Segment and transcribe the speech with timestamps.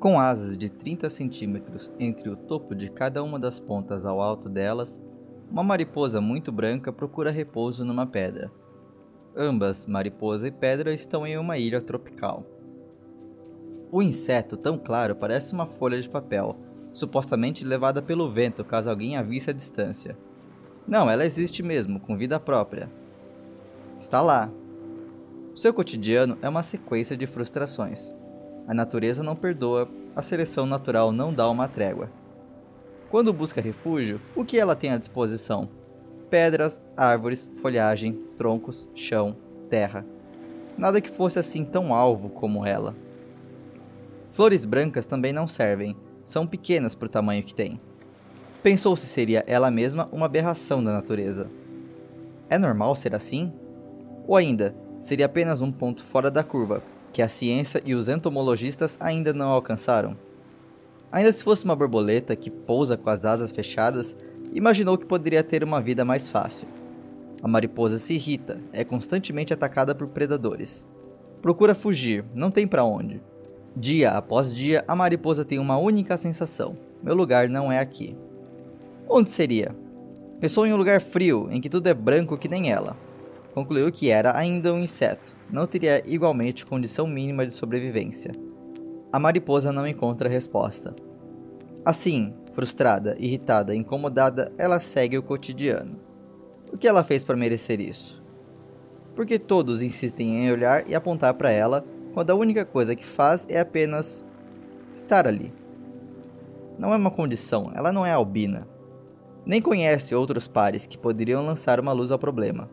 [0.00, 4.48] Com asas de 30 centímetros entre o topo de cada uma das pontas ao alto
[4.48, 4.98] delas,
[5.50, 8.50] uma mariposa muito branca procura repouso numa pedra.
[9.36, 12.46] Ambas, mariposa e pedra, estão em uma ilha tropical.
[13.92, 16.56] O inseto, tão claro, parece uma folha de papel,
[16.92, 20.16] supostamente levada pelo vento caso alguém a visse à distância.
[20.88, 22.90] Não, ela existe mesmo, com vida própria.
[23.98, 24.50] Está lá.
[25.54, 28.14] Seu cotidiano é uma sequência de frustrações.
[28.70, 32.06] A natureza não perdoa, a seleção natural não dá uma trégua.
[33.10, 35.68] Quando busca refúgio, o que ela tem à disposição?
[36.30, 39.36] Pedras, árvores, folhagem, troncos, chão,
[39.68, 40.06] terra.
[40.78, 42.94] Nada que fosse assim tão alvo como ela.
[44.30, 47.80] Flores brancas também não servem, são pequenas para o tamanho que têm.
[48.62, 51.50] Pensou se seria ela mesma uma aberração da natureza.
[52.48, 53.52] É normal ser assim?
[54.28, 56.80] Ou ainda, seria apenas um ponto fora da curva,
[57.12, 60.16] que a ciência e os entomologistas ainda não alcançaram.
[61.12, 64.14] Ainda se fosse uma borboleta que pousa com as asas fechadas,
[64.52, 66.68] imaginou que poderia ter uma vida mais fácil.
[67.42, 70.84] A mariposa se irrita, é constantemente atacada por predadores.
[71.42, 73.20] Procura fugir, não tem para onde.
[73.74, 78.16] Dia após dia, a mariposa tem uma única sensação: meu lugar não é aqui.
[79.08, 79.74] Onde seria?
[80.38, 82.96] Pensou em um lugar frio, em que tudo é branco que nem ela.
[83.52, 88.30] Concluiu que era ainda um inseto não teria igualmente condição mínima de sobrevivência.
[89.12, 90.94] A mariposa não encontra resposta.
[91.84, 95.98] Assim, frustrada, irritada, incomodada, ela segue o cotidiano.
[96.72, 98.22] O que ela fez para merecer isso?
[99.16, 101.84] Porque todos insistem em olhar e apontar para ela
[102.14, 104.24] quando a única coisa que faz é apenas
[104.94, 105.52] estar ali.
[106.78, 108.68] Não é uma condição, ela não é albina.
[109.44, 112.68] Nem conhece outros pares que poderiam lançar uma luz ao problema.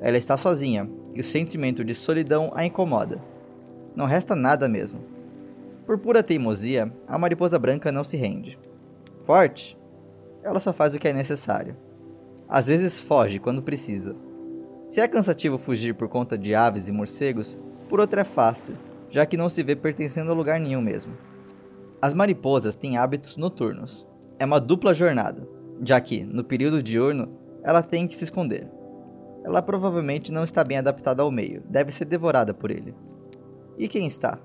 [0.00, 3.20] Ela está sozinha, e o sentimento de solidão a incomoda.
[3.96, 5.00] Não resta nada mesmo.
[5.84, 8.56] Por pura teimosia, a mariposa branca não se rende.
[9.26, 9.76] Forte?
[10.42, 11.76] Ela só faz o que é necessário.
[12.48, 14.14] Às vezes foge quando precisa.
[14.86, 17.58] Se é cansativo fugir por conta de aves e morcegos,
[17.88, 18.74] por outra é fácil,
[19.10, 21.12] já que não se vê pertencendo a lugar nenhum mesmo.
[22.00, 24.06] As mariposas têm hábitos noturnos.
[24.38, 25.48] É uma dupla jornada,
[25.82, 27.28] já que, no período diurno,
[27.64, 28.77] ela tem que se esconder
[29.44, 32.94] ela provavelmente não está bem adaptada ao meio, deve ser devorada por ele.
[33.76, 34.38] E quem está?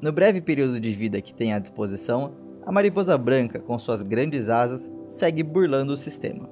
[0.00, 2.32] No breve período de vida que tem à disposição,
[2.66, 6.48] a mariposa branca, com suas grandes asas, segue burlando o sistema.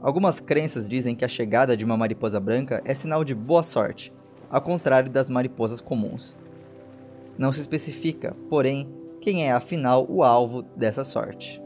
[0.00, 4.12] Algumas crenças dizem que a chegada de uma mariposa branca é sinal de boa sorte,
[4.50, 6.36] ao contrário das mariposas comuns.
[7.38, 8.88] Não se especifica, porém,
[9.20, 11.61] quem é afinal o alvo dessa sorte.